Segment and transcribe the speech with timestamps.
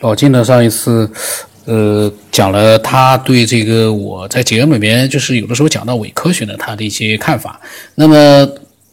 [0.00, 1.10] 老金呢，上一次，
[1.66, 7.60] 呃，讲了他对这个我在节目里面就是有的时候讲到伪科学呢他的一些看法。
[7.96, 8.48] 那么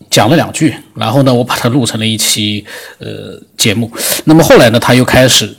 [0.09, 2.63] 讲了两句，然后呢，我把它录成了一期
[2.99, 3.89] 呃节目。
[4.25, 5.49] 那么后来呢，他又开始，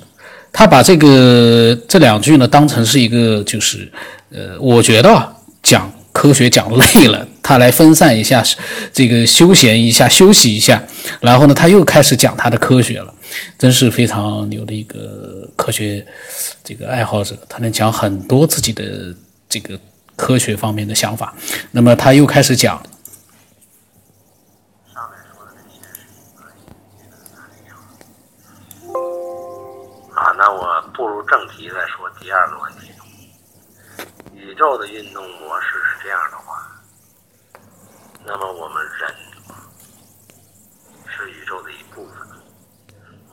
[0.52, 3.90] 他把这个这两句呢当成是一个就是
[4.30, 8.42] 呃，我觉得讲科学讲累了，他来分散一下
[8.92, 10.82] 这个休闲一下休息一下，
[11.20, 13.14] 然后呢，他又开始讲他的科学了。
[13.56, 16.04] 真是非常牛的一个科学
[16.64, 19.14] 这个爱好者，他能讲很多自己的
[19.48, 19.78] 这个
[20.16, 21.32] 科学方面的想法。
[21.70, 22.76] 那么他又开始讲，
[30.16, 32.90] 啊，那我步入正题再说第二个问题。
[34.34, 36.64] 宇宙的运动模式是这样的话，
[38.24, 39.14] 那么我们人
[41.06, 42.16] 是宇宙的一部分。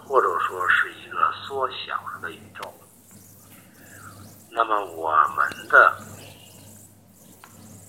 [0.07, 1.17] 或者说是一个
[1.47, 2.71] 缩小了的宇宙，
[4.51, 5.97] 那么我们的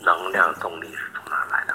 [0.00, 1.74] 能量动力是从哪来的？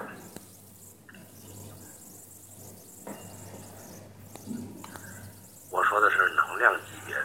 [5.70, 7.22] 我说的是能量级别的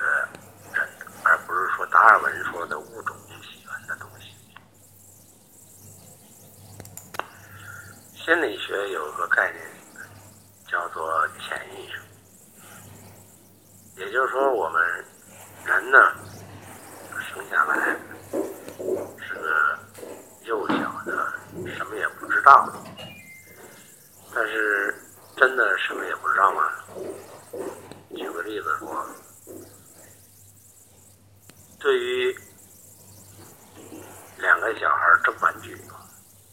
[0.75, 0.87] 人，
[1.23, 4.27] 而不是说达尔文说的物种起源的东西。
[8.37, 9.65] 心理学有个概念，
[10.71, 11.99] 叫做潜意识。
[13.99, 14.83] 也就是说，我们
[15.65, 16.13] 人呢，
[17.19, 17.97] 生下来
[19.19, 19.79] 是个
[20.43, 20.75] 幼小
[21.07, 21.33] 的，
[21.79, 22.71] 什么也不知道。
[24.35, 24.95] 但是，
[25.39, 26.71] 真的什么也不知道吗？
[28.15, 29.07] 举个例子说，
[31.81, 32.39] 对于
[34.37, 35.75] 两个小孩争玩具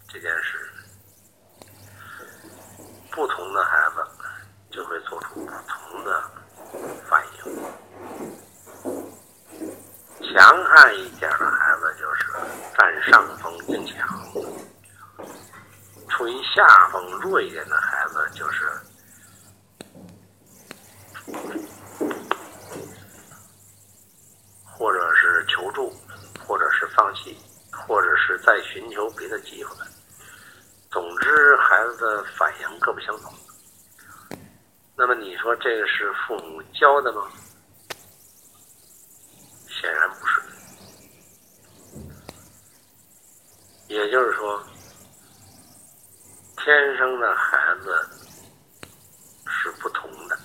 [0.07, 0.62] 这件事，
[3.15, 4.03] 不同的孩子
[4.69, 6.23] 就会做出不同的。
[7.07, 7.55] 反应
[10.33, 12.25] 强悍一点的孩子就是
[12.75, 14.07] 占上风争抢，
[16.09, 18.67] 处于下风弱一点的孩子就是
[24.65, 25.93] 或者是求助，
[26.47, 27.37] 或者是放弃，
[27.71, 29.75] 或者是再寻求别的机会。
[30.93, 33.33] 总之，孩子的反应各不相同。
[34.95, 37.27] 那么你说这个是父母教的吗？
[39.67, 40.39] 显然不是。
[43.87, 44.63] 也就是说，
[46.57, 47.97] 天生的孩子
[49.47, 50.37] 是不同的。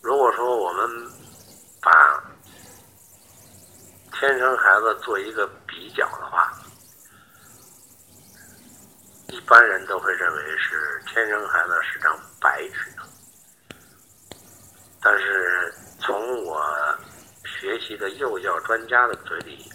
[0.00, 0.88] 如果说我们
[1.82, 2.22] 把
[4.12, 6.52] 天生孩子做一个比较的话，
[9.28, 12.90] 一般人都会认为是天生孩子是张白纸，
[15.02, 16.64] 但是从我
[17.44, 19.70] 学习的幼教专家的嘴里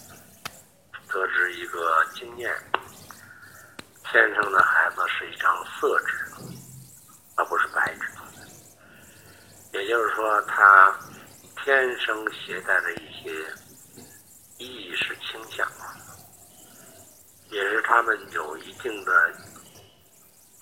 [1.08, 2.52] 得知一个经验：
[4.12, 6.16] 天生的孩子是一张色纸，
[7.36, 8.10] 而不是白纸。
[9.72, 11.00] 也就是说，他
[11.64, 13.32] 天生携带的一些
[14.58, 15.68] 意识倾向。
[17.54, 19.32] 也是他们有一定的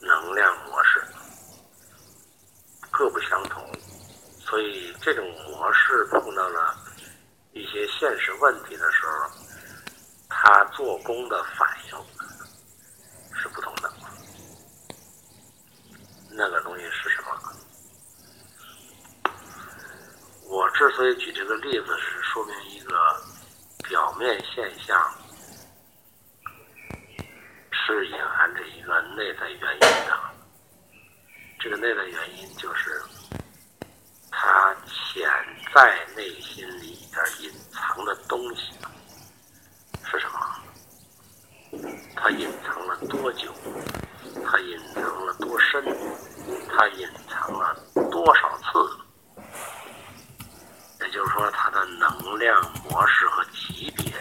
[0.01, 1.01] 能量模式，
[2.91, 3.65] 各不相同，
[4.41, 6.75] 所以这种模式碰到了
[7.53, 9.29] 一些现实问题的时候，
[10.27, 11.97] 他做工的反应
[13.37, 13.89] 是不同的。
[16.29, 17.41] 那个东西是什么？
[20.49, 22.97] 我之所以举这个例子，是说明一个
[23.87, 25.20] 表面现象。
[27.93, 30.19] 是隐含着一个内在原因的，
[31.59, 33.01] 这个内在原因就是
[34.31, 35.29] 他潜
[35.73, 38.73] 在内心里边隐藏的东西
[40.03, 40.39] 是什么？
[42.15, 43.53] 他隐藏了多久？
[44.45, 45.83] 他隐藏了多深？
[46.69, 47.75] 他隐藏了
[48.11, 49.43] 多少次？
[51.01, 54.13] 也就是说，他的能量模式和级别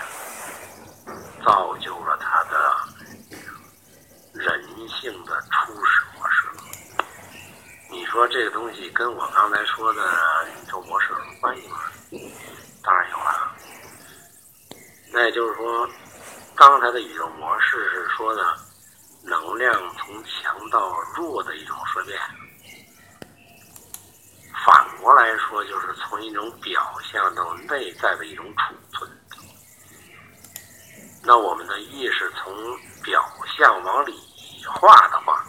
[1.45, 2.91] 造就了他的。
[4.33, 6.49] 人性的初始模式，
[7.91, 10.01] 你说这个东西跟我刚才说的
[10.47, 11.79] 宇宙模式有什么关系吗？
[12.83, 13.53] 当然有了。
[15.13, 15.87] 那也就是说，
[16.91, 18.43] 它的宇宙模式是说呢
[19.23, 22.19] 能量从强到弱的一种衰变，
[24.67, 29.09] 反过来说就是从一种表象到内在的一种储存。
[31.23, 32.53] 那我们的意识从
[33.05, 33.25] 表
[33.57, 34.13] 象往里。
[34.67, 35.45] 化的话，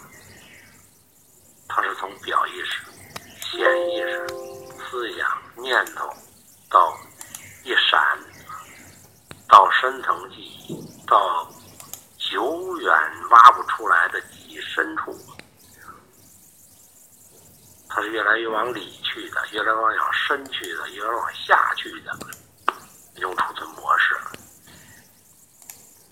[1.67, 2.83] 它是从表意识、
[3.39, 3.59] 潜
[3.89, 4.27] 意识、
[4.79, 6.07] 思想、念头、
[6.69, 6.95] 到
[7.63, 8.17] 一闪，
[9.47, 11.45] 到深层记忆，到
[12.17, 12.89] 久远
[13.29, 15.13] 挖不出来的记忆深处，
[17.89, 22.17] 它是越来越往里去的，越来越往深去的，越来越往下去的
[23.15, 24.15] 一种储存模式。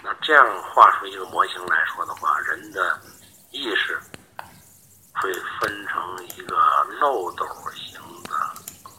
[0.02, 2.98] 那这样画出一个模型来说的话，人的
[3.52, 4.00] 意识
[5.14, 5.30] 会
[5.60, 6.56] 分成一个
[7.02, 7.46] 漏斗
[7.76, 8.32] 型的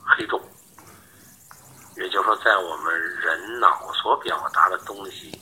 [0.04, 0.38] 黑洞，
[1.96, 5.32] 也就是说，在我们人脑所表达的东西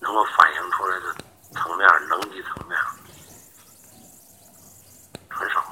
[0.00, 1.14] 能够反映出来的
[1.58, 2.78] 层面，能级层面
[5.28, 5.64] 很少，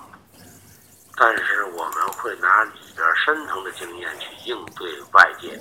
[1.17, 5.59] 但是我们会拿里边深层的经验去应对外界。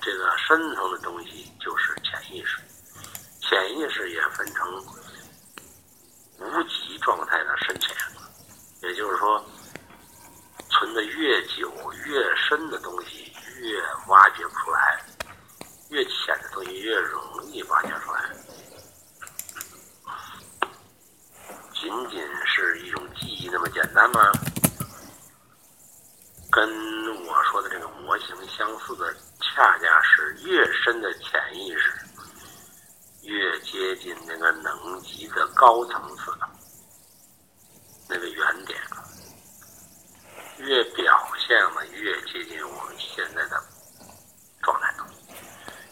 [0.00, 2.58] 这个深层的东西就是潜意识，
[3.40, 4.84] 潜意识也分成
[6.38, 7.96] 无极状态的深浅，
[8.82, 9.42] 也就是说，
[10.68, 11.72] 存的越久
[12.04, 15.02] 越深的东西越挖掘不出来，
[15.88, 18.20] 越浅的东西越容易挖掘出来。
[21.84, 24.32] 仅仅是一种记忆那么简单吗？
[26.50, 26.66] 跟
[27.26, 29.14] 我说的这个模型相似的。
[29.54, 31.92] 恰恰是越深的潜意识，
[33.22, 36.48] 越接近那个能级的高层次的
[38.08, 38.80] 那个原点，
[40.58, 43.62] 越表现了越接近我们现在的
[44.60, 44.92] 状态。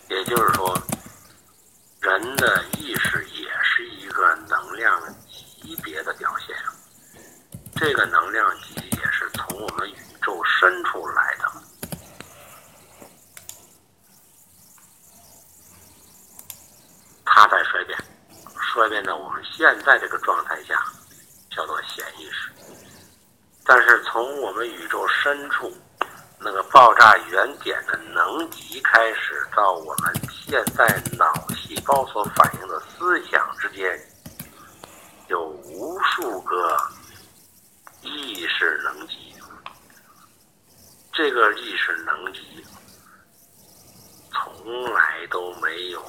[0.08, 0.76] 也就是说，
[2.00, 5.00] 人的意识也是一个能量
[5.72, 6.54] 级别的表现，
[7.76, 11.50] 这个能量级也是从我们宇宙深处来的。
[17.24, 17.98] 它在衰变，
[18.60, 20.78] 衰变到我们现在这个状态下，
[21.50, 22.50] 叫做潜意识。
[23.64, 25.72] 但是从我们宇宙深处
[26.38, 33.98] 那个爆炸原点的能级开始，到我们现在脑细胞所反映的思想之间，
[35.74, 36.76] 无数个
[38.02, 39.34] 意识能级。
[41.12, 42.64] 这个意识能级
[44.32, 46.02] 从来都没有。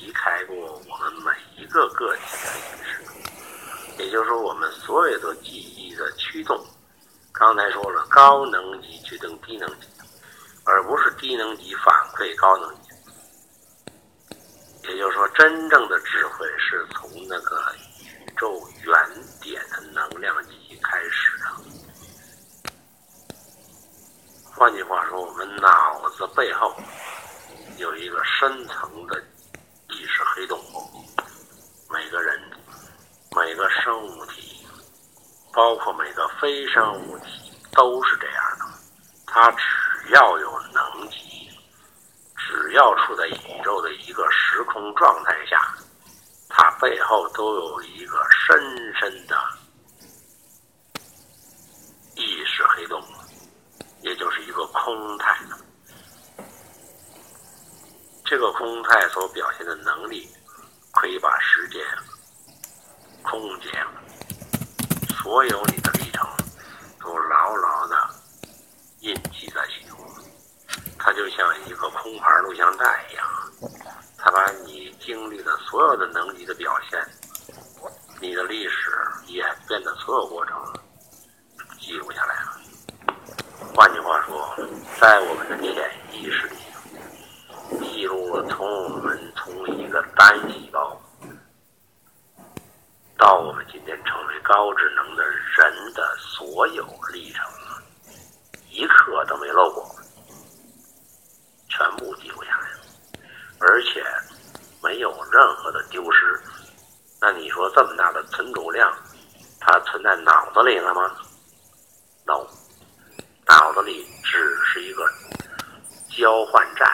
[0.00, 1.32] 离开过我们每
[1.62, 6.64] 一个个体的意识，也就是说，我们所有的记忆的驱动，
[7.32, 9.86] 刚才说了，高能级驱动低能级，
[10.64, 12.88] 而不是低能级反馈高能级。
[14.84, 17.74] 也就是说，真正的智慧是从那个
[18.38, 18.94] 宙原
[19.40, 21.44] 点的能量级开始的。
[24.54, 26.74] 换句话说，我们脑子背后
[27.76, 29.22] 有一个深层的。
[29.90, 30.60] 意识黑洞，
[31.90, 32.38] 每个人、
[33.34, 34.64] 每个生物体，
[35.52, 38.66] 包括每个非生物体，都是这样的。
[39.26, 39.64] 它只
[40.10, 41.50] 要有能级，
[42.36, 45.67] 只要处在宇宙的一个时空状态下，
[46.80, 48.56] 背后都有一个深
[48.94, 49.36] 深的
[52.14, 53.02] 意识黑洞，
[54.02, 55.36] 也就是一个空态。
[58.24, 60.28] 这个空态所表现的能力，
[60.92, 61.80] 可以把时间、
[63.22, 63.72] 空间、
[65.22, 66.28] 所有你的历程，
[67.00, 67.96] 都牢牢的
[69.00, 69.98] 印记在心中。
[70.98, 73.17] 它就像一个空盘录像带一样，
[74.28, 77.02] 它把你经历的所有的能级的表现，
[78.20, 78.90] 你的历史
[79.28, 80.54] 演变的所有过程，
[81.80, 82.60] 记录下来了。
[83.74, 84.54] 换句话说，
[85.00, 86.56] 在我们的潜意识里。
[87.80, 91.00] 记录了从我们从一个单细胞
[93.16, 97.46] 到我们今天成为高智能的人的所有历程，
[98.68, 99.88] 一刻都没漏过，
[101.70, 102.78] 全部记录下来了，
[103.60, 104.04] 而且
[104.88, 106.40] 没有任何的丢失。
[107.20, 108.90] 那你说这么大的存储量，
[109.60, 111.14] 它存在脑子里了吗
[112.24, 112.46] ？no，
[113.46, 115.06] 脑子里只是一个
[116.16, 116.88] 交换站。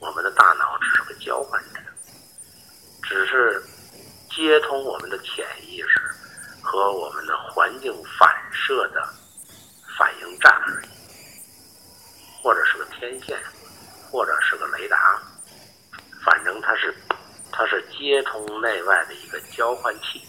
[0.00, 1.82] 我们的大脑只是个交换站，
[3.02, 3.64] 只是
[4.30, 6.02] 接通我们的潜意识
[6.62, 9.02] 和我们的环境反射的
[9.96, 10.88] 反应站而已，
[12.42, 13.42] 或者是个天线，
[14.10, 15.18] 或者是个雷达，
[16.22, 16.94] 反正它是
[17.56, 20.20] 它是接通内外的一个交换器。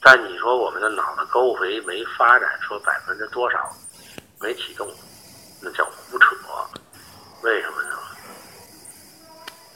[0.00, 3.68] 但你说我们的脑子沟回没发展出百分之多少，
[4.40, 4.88] 没启动，
[5.60, 6.28] 那叫胡扯。
[7.42, 7.96] 为什么呢？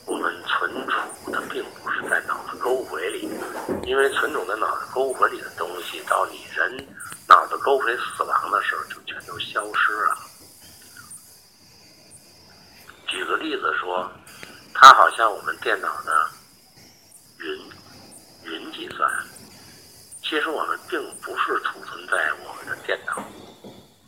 [0.06, 3.28] 我们存储的并不是在脑子沟回里，
[3.84, 6.76] 因为存储在脑子沟回里的东西，到你人
[7.28, 10.18] 脑子沟回死亡的时候，就全都消失了。
[13.06, 14.10] 举个例子说，
[14.82, 16.28] 它好像我们电脑的
[17.38, 17.70] 云
[18.42, 19.08] 云计算。
[20.24, 23.22] 其实我们并不是储存在我们的电脑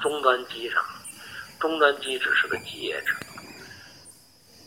[0.01, 0.85] 终端机上，
[1.61, 3.15] 终端机只是个介质。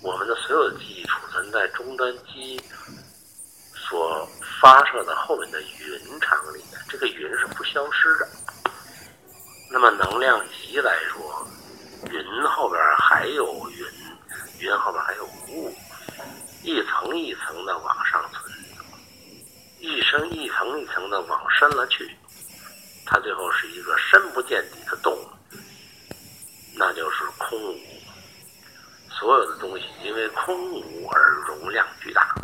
[0.01, 2.57] 我们的所有的记忆储存在终端机
[3.75, 4.25] 所
[4.61, 8.29] 发射的后面的云场里面，这个云是不消失的。
[9.69, 11.45] 那么能量级来说，
[12.09, 13.85] 云后边还有云，
[14.59, 15.75] 云后边还有雾，
[17.07, 18.53] 层一层的往上存。
[19.79, 22.09] 一层一层一层的往深了去，
[23.05, 25.17] 它最后是一个深不见底的洞，
[26.75, 27.79] 那就是空无。
[29.09, 32.35] 所有的东西因为空无而容量巨大，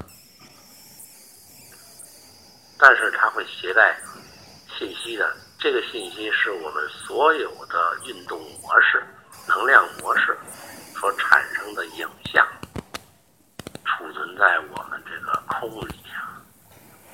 [2.80, 4.00] 但是它会携带
[4.78, 5.36] 信息的。
[5.60, 9.02] 这个信息是我们所有的运动模式、
[9.48, 10.38] 能量模式
[10.96, 12.46] 所产生的影像，
[14.14, 15.96] 存在我们这个空里。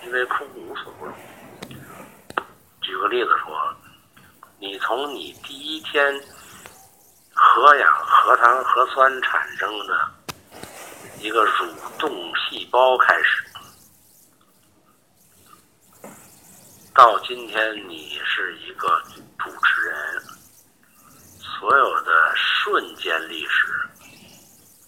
[0.01, 1.13] 因为空无所不容。
[2.81, 3.75] 举个例子说，
[4.57, 6.01] 你从你第一天
[7.33, 10.09] 核氧、核糖、核酸产生的
[11.19, 13.45] 一个蠕动细胞开始，
[16.95, 19.03] 到今天你是一个
[19.37, 20.23] 主持人，
[21.39, 23.89] 所有的瞬间历史，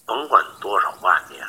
[0.06, 1.46] 甭管多少万年。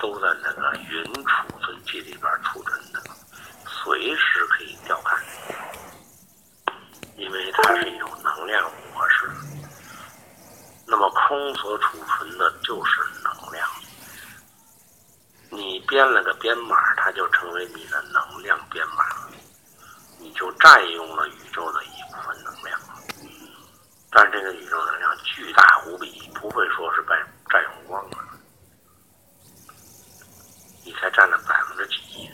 [0.00, 3.02] 都在那个云储存器里边储存的，
[3.66, 5.22] 随时可以调看，
[7.16, 9.30] 因为它是有能量模式。
[10.86, 13.68] 那么空所储存的就是能量，
[15.50, 19.04] 你编了个编码，它就成为你的能量编码，
[20.18, 22.80] 你就占用了宇宙的一部分能量。
[24.10, 27.14] 但这个宇宙能量巨大无比，不会说是被
[27.48, 28.16] 占用光了。
[30.82, 32.28] 你才占了百分之几，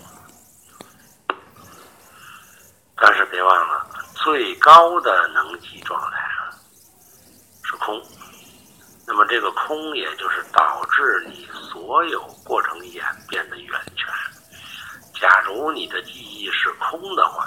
[2.97, 3.87] 但是别忘了，
[4.27, 6.19] 最高的能级状态
[7.63, 8.03] 是空。
[9.07, 14.09] 那么这个空，也就是导致你所有过程演变的源泉。
[15.21, 17.47] 假如你的记忆是空的话，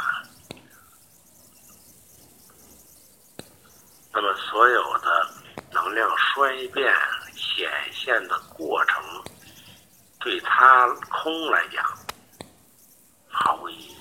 [4.14, 5.30] 那么所有的
[5.74, 6.96] 能量衰变
[7.36, 9.04] 显现的过程。
[10.22, 11.84] 对它空来讲
[13.28, 13.98] 毫无意义，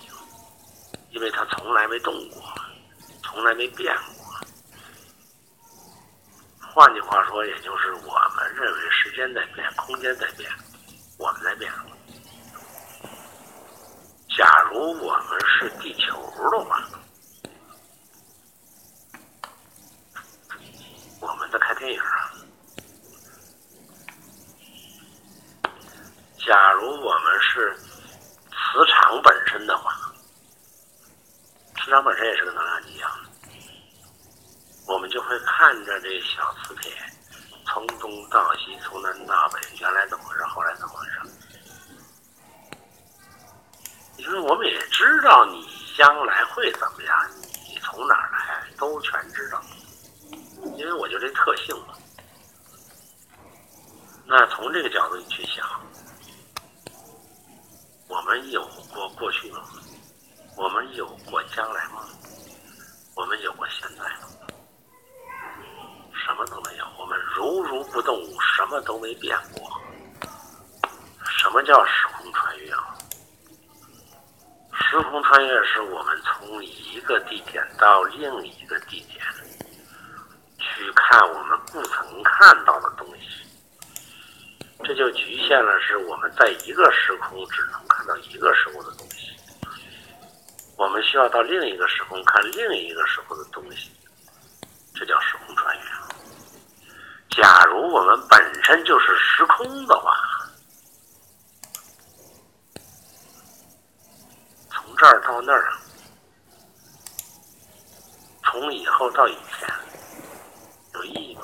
[1.10, 2.40] 因为它从来没动过，
[3.38, 4.24] 从来没变过。
[6.60, 10.50] 换句话说，也就是我们认为时间在变，空间在变，
[11.18, 11.72] 我们在变。
[14.36, 16.16] 假如我们是地球
[16.50, 16.82] 的话，
[21.20, 22.32] 我们在看电影啊。
[26.44, 27.78] 假如我们是
[28.50, 29.92] 磁场本身的话，
[31.76, 33.17] 磁场本身也是个能量级啊。
[34.88, 36.90] 我们就会看着这小磁铁
[37.66, 41.20] 从东到西，从南到北，原来怎么回事，后来怎么回事？
[44.16, 45.64] 因为我们也知道你
[45.96, 47.30] 将来会怎么样，
[47.68, 49.62] 你从哪儿来都全知道，
[50.76, 51.94] 因为我就这特性嘛。
[54.26, 55.64] 那从这个角度你去想。
[58.08, 59.60] 我们有过过去吗？
[60.56, 62.06] 我们有过将来吗？
[63.14, 64.28] 我们有过现在吗？
[66.12, 66.86] 什么都没有。
[66.98, 68.02] 我们如如不
[68.68, 69.80] 什么都没变过。
[71.38, 72.98] 什么叫时空穿越啊？
[74.74, 79.24] 时空穿越是我们从一个地点到另一个地点，
[80.58, 83.42] 去看我们不曾看到的东西。
[84.84, 89.32] 这就局限了，是我们在一个时空只能看到一个时空的东西。
[90.76, 93.90] 我们需要到另一个时空看另一个时空的东西，
[94.94, 95.84] 这叫时空穿越。
[97.30, 100.12] 假如我们本身就是时空的话，
[104.68, 105.72] 从这儿到那儿，
[108.42, 109.72] 从以后到以前，
[110.94, 111.42] 有意义吗？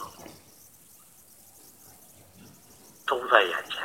[3.07, 3.81] 都在眼前，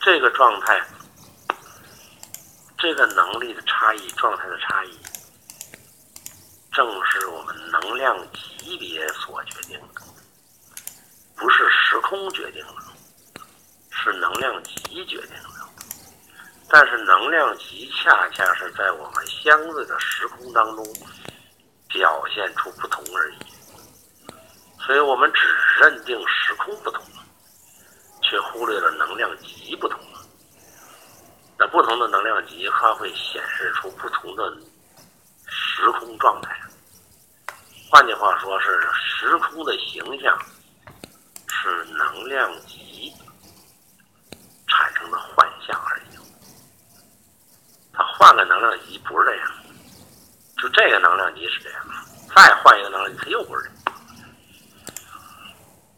[0.00, 0.80] 这个状态，
[2.78, 4.96] 这个能力的差异，状态的差异，
[6.78, 10.00] 正是我们能量级别所决定的，
[11.34, 13.42] 不是时空决定的，
[13.90, 15.58] 是能量级决定的。
[16.68, 20.86] 但是能量级恰恰是在我们相对的时空当中。
[21.90, 23.38] 表现出不同而已。
[24.84, 25.40] 所以我们只
[25.80, 27.02] 认定时空不同，
[28.22, 29.98] 却忽略了能量级不同。
[31.58, 34.54] 那不同的能量级，它会显示出不同的
[35.46, 36.54] 时空状态。
[37.90, 40.38] 换句话说，是时空的形象
[41.48, 43.12] 是能量级
[44.66, 46.18] 产生的幻象而已。
[47.92, 49.50] 它换个能量级不是这样，
[50.58, 51.84] 就这个能量级是这样，
[52.36, 54.00] 再换一个能量级，它又不是这样。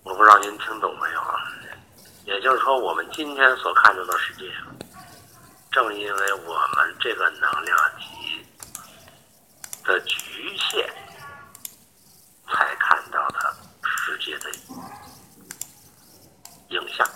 [0.04, 1.34] 我不知道您听懂没有啊？
[2.24, 4.50] 也就是说，我们今天所看到的世界。
[5.72, 8.44] 正因为我们这个能量级
[9.84, 10.84] 的局限，
[12.48, 13.54] 才看到的
[13.84, 14.50] 世界的
[16.70, 17.08] 影像。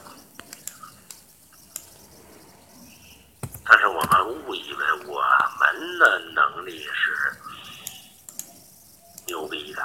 [3.65, 5.21] 但是我们误以为我
[5.59, 7.37] 们的能力是
[9.27, 9.85] 牛逼的，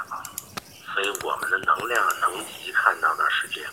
[0.94, 3.66] 所以我们的能量能级看到的世界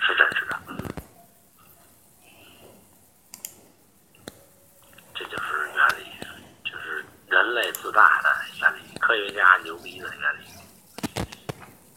[0.00, 0.60] 是真实的。
[7.28, 10.46] 人类自大的原理，科学家牛逼的原理，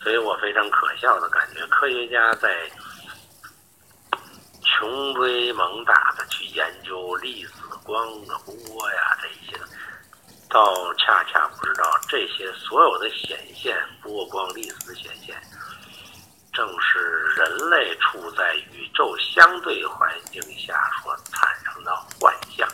[0.02, 2.70] 所以我非常可笑的感觉，科学家在
[4.62, 7.54] 穷追猛打的去研究粒子
[7.84, 8.54] 光的波
[8.92, 9.58] 呀这些，
[10.50, 15.36] 倒恰恰不知道这些所有的显现波光粒子的显现，
[16.54, 17.00] 正是
[17.36, 22.68] 人类处在宇宙相对环境下所产生的幻象。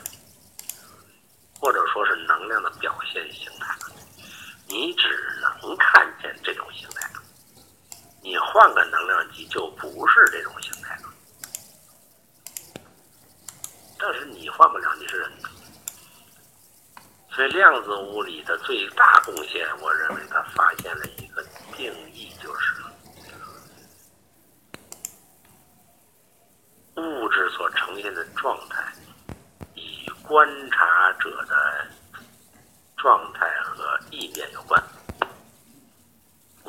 [1.58, 3.74] 或者说是能量的表现形态，
[4.68, 5.08] 你只
[5.42, 7.10] 能看见这种形态，
[8.22, 11.14] 你换个能量级就不是这种形态了。
[14.00, 15.30] 但是你换不了，你是人。
[17.32, 21.44] 所以量子物理的最大贡献，我认为它发现了一个
[21.76, 22.82] 定义，就是
[26.96, 28.90] 物质所呈现的状态。
[29.76, 31.86] 与观察者的
[32.96, 34.82] 状态和意念有关，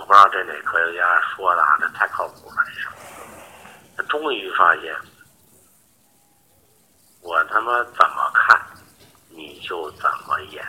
[0.06, 2.88] 不知道这哪科学家说的，啊，这太靠谱了，这是。
[3.96, 4.94] 他终于发现，
[7.22, 8.60] 我他妈怎么看，
[9.28, 10.64] 你就怎么演。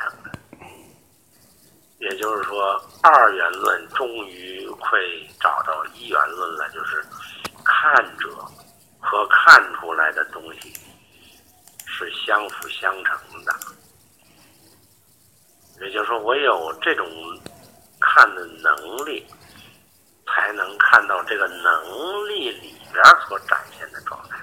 [2.00, 7.04] 也就是说，二元论终于会找到一元论了，就是
[7.64, 8.30] 看者
[9.00, 10.74] 和看出来的东西。
[12.00, 13.52] 是相辅相成的，
[15.82, 17.08] 也就是说，我有这种
[18.00, 19.26] 看的能力，
[20.26, 24.38] 才能看到这个能力里边所展现的状态。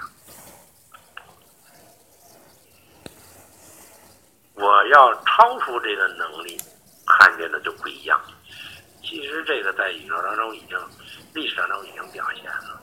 [4.54, 6.56] 我要超出这个能力，
[7.06, 8.20] 看见的就不一样。
[9.02, 10.78] 其实这个在宇宙当中已经，
[11.34, 12.80] 历史当中已经表现了。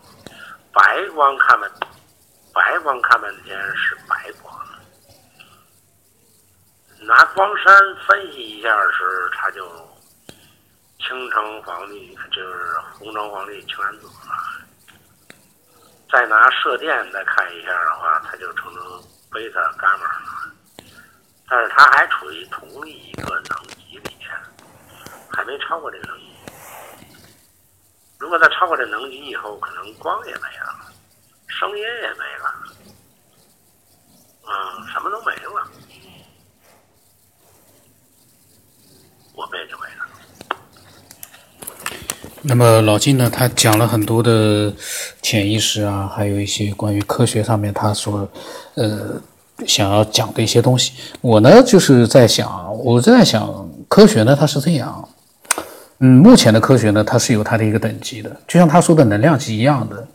[0.73, 1.69] 白光看半，
[2.53, 4.53] 白光看半天是白光。
[6.99, 7.73] 拿光山
[8.07, 9.67] 分析一下时，他就
[11.01, 14.65] 青橙黄绿，就是红橙黄绿青蓝紫了。
[16.11, 18.83] 再拿射电再看一下的话，它就成成
[19.31, 20.53] 贝塔伽马了。
[21.49, 24.29] 但是它还处于同一个能级里面，
[25.31, 26.25] 还没超过这个能级。
[28.19, 30.91] 如果它超过这能级以后，可能光也没了，
[31.47, 32.63] 声音也没了，
[34.43, 35.67] 嗯，什么都没了。
[39.33, 40.07] 我背就没了。
[42.43, 43.29] 那么老金呢？
[43.31, 44.73] 他讲了很多的
[45.21, 48.27] 潜意识啊，还有一些关于科学上面他所
[48.73, 49.21] 呃
[49.67, 50.93] 想要讲的一些东西。
[51.21, 55.07] 我呢就是在想，我在想科学呢它是这样，
[55.99, 60.07] 嗯，目前的科学呢它是有它的一个等级的，就像他说的能量级一样的，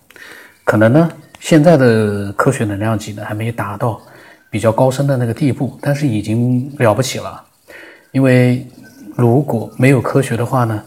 [0.65, 1.09] 可能呢
[1.39, 4.01] 现在的科学能量级呢还没达到
[4.51, 7.41] 比较高深的那个地步，但是已经了不起了，
[8.11, 8.67] 因为。
[9.19, 10.83] 如果没有科学的话呢，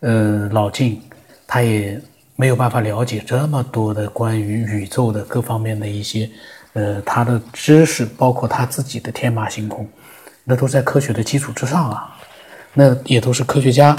[0.00, 1.00] 呃，老晋
[1.46, 2.00] 他也
[2.36, 6.28] 没有办法了解这么多的关于宇宙的各方面的一些，
[6.74, 9.88] 呃，他的知识，包括他自己的天马行空，
[10.44, 12.16] 那都在科学的基础之上啊，
[12.74, 13.96] 那也都是科学家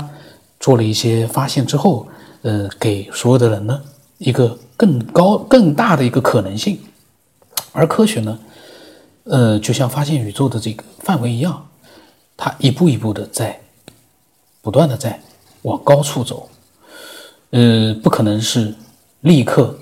[0.60, 2.08] 做了一些发现之后，
[2.44, 3.82] 呃，给所有的人呢
[4.20, 6.80] 一个更高更大的一个可能性，
[7.72, 8.40] 而科学呢，
[9.24, 11.68] 呃，就像发现宇宙的这个范围一样，
[12.36, 13.60] 它一步一步的在。
[14.60, 15.18] 不断的在
[15.68, 16.50] 往高处走，
[17.52, 18.74] 呃，不可能是
[19.22, 19.78] 立刻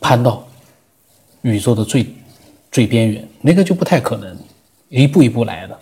[0.00, 0.46] 攀到
[1.42, 2.06] 宇宙的最
[2.72, 4.36] 最边缘，那个就不太可能。
[4.88, 5.76] 一步一步来的。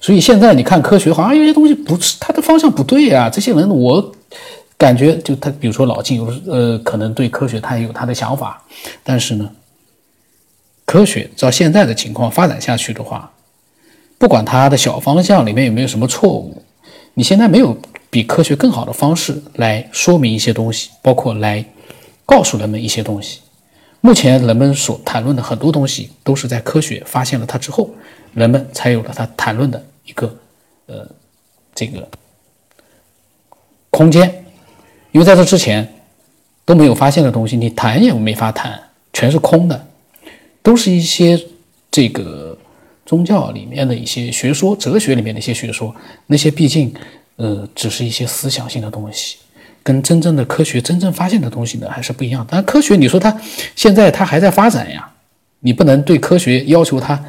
[0.00, 3.28] 所以现在你看科学，好像有些东西不是它的方向不对啊。
[3.28, 4.12] 这些人我
[4.78, 8.62] 感觉就他，比如说老金，有呃可能对科学他也有他的想法，
[9.04, 9.50] 但是呢，
[10.86, 13.30] 科学照现在的情况发展下去的话，
[14.16, 16.62] 不管他的小方向里面有没有什么错误，
[17.18, 17.74] 你现在没有
[18.10, 21.64] 比科学更好的方式来说明一些东西，包括来
[22.26, 23.40] 告诉人们一些东西。
[24.02, 27.88] 目前人们所谈论的很多东西，都是在科学发现了它之后，
[28.34, 30.38] 人们才有了他谈论的一个
[30.84, 31.08] 呃
[31.74, 32.06] 这个
[33.88, 34.44] 空间。
[35.12, 35.90] 因为在这之前
[36.66, 38.78] 都没有发现的东西，你谈也没法谈，
[39.14, 39.86] 全是空的，
[40.62, 41.42] 都是一些
[41.90, 42.55] 这个
[43.06, 45.94] 宗教里面的一些学说、哲学里面的一些学说，
[46.26, 46.92] 那些毕竟
[47.36, 49.38] 呃只是一些思想性的东西。
[49.82, 52.44] 跟真正的科学真正发现的东西呢，还是不一样。
[52.50, 53.34] 但科学，你说它
[53.76, 55.08] 现在它还在发展呀，
[55.60, 57.24] 你不能对科学要求它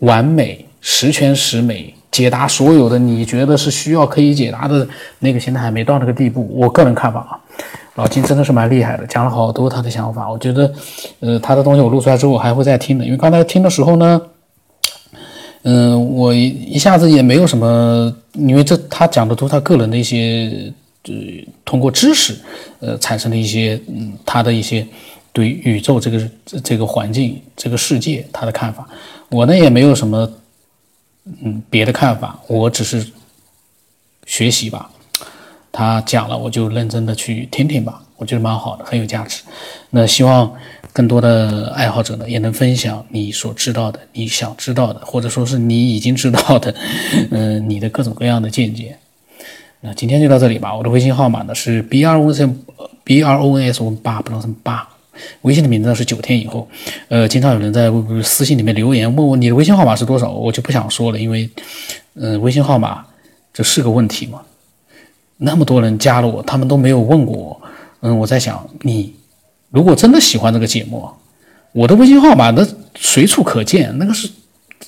[0.00, 4.84] 完美、十全十美，解答所有的你觉得是需要可以解答的
[5.20, 6.50] 那个，现在还没到那个地步。
[6.52, 7.38] 我个人看法啊，
[7.94, 10.28] 老金真的是蛮厉害的，讲了好多他的想法。
[10.28, 10.74] 我觉得，
[11.20, 14.20] 呃，他的东西我录出来之后，还会再听的，因为刚才听的时候呢，
[15.68, 20.72] 嗯，我一下子也没有什么，因为这他讲的都是他个人的一些。
[21.08, 21.14] 呃，
[21.64, 22.36] 通过知识，
[22.80, 24.84] 呃，产生的一些，嗯，他的一些
[25.32, 26.28] 对宇宙这个
[26.64, 28.84] 这个环境、这个世界他的看法，
[29.28, 30.28] 我呢也没有什么，
[31.44, 33.06] 嗯，别的看法，我只是
[34.26, 34.90] 学习吧。
[35.70, 39.44] 他讲了，我就认真的去听听吧，我觉得蛮好的，很有价值。
[39.90, 40.52] 那希望
[40.96, 46.74] 更多的爱好者呢，也能分享你所知道的、你想知道的，或者说是你已经知道的，
[47.30, 48.96] 嗯， 你的各种各样的见解。
[49.82, 50.74] 那今天就到这里吧。
[50.74, 52.64] 我的微信号码呢是 b r o n
[53.04, 54.88] b r o n s 八，不知道什么八。
[55.42, 56.66] 微信的名字是九天以后。
[57.08, 61.46] 呃，经常有人在私信里面留言问我你的微信号码是多少，我就不想说了，因为，
[62.14, 63.04] 嗯，微信号码
[63.52, 64.40] 这是个问题嘛。
[65.36, 67.60] 那么多人加了我，他们都没有问过我。
[68.00, 69.12] 嗯，我在想，你
[69.70, 71.08] 如果真的喜欢这个节目，
[71.72, 74.28] 我的微信号码那随处可见，那个是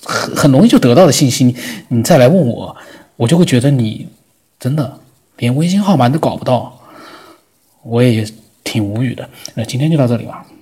[0.05, 1.55] 很很容易就得到的信息，
[1.89, 2.77] 你再来问我，
[3.17, 4.09] 我就会觉得你。
[4.61, 4.99] 真的，
[5.37, 6.81] 连微信号码都搞不到，
[7.85, 8.27] 我也
[8.65, 9.31] 挺无语的。
[9.55, 10.45] 那今天就到这里吧。